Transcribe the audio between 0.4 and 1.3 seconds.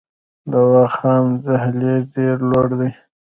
د واخان